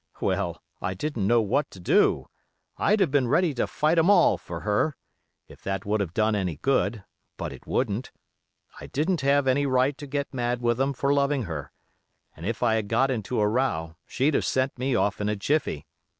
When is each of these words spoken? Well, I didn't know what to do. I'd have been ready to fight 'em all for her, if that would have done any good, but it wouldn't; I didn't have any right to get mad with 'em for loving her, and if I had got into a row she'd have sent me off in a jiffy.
Well, 0.19 0.63
I 0.81 0.95
didn't 0.95 1.27
know 1.27 1.41
what 1.43 1.69
to 1.69 1.79
do. 1.79 2.27
I'd 2.75 3.01
have 3.01 3.11
been 3.11 3.27
ready 3.27 3.53
to 3.53 3.67
fight 3.67 3.99
'em 3.99 4.09
all 4.09 4.35
for 4.35 4.61
her, 4.61 4.95
if 5.47 5.61
that 5.61 5.85
would 5.85 5.99
have 6.01 6.15
done 6.15 6.33
any 6.33 6.55
good, 6.57 7.03
but 7.37 7.53
it 7.53 7.67
wouldn't; 7.67 8.09
I 8.79 8.87
didn't 8.87 9.21
have 9.21 9.45
any 9.45 9.67
right 9.67 9.95
to 9.99 10.07
get 10.07 10.33
mad 10.33 10.59
with 10.59 10.81
'em 10.81 10.93
for 10.93 11.13
loving 11.13 11.43
her, 11.43 11.71
and 12.35 12.47
if 12.47 12.63
I 12.63 12.73
had 12.77 12.87
got 12.87 13.11
into 13.11 13.39
a 13.39 13.47
row 13.47 13.95
she'd 14.07 14.33
have 14.33 14.43
sent 14.45 14.75
me 14.79 14.95
off 14.95 15.21
in 15.21 15.29
a 15.29 15.35
jiffy. 15.35 15.85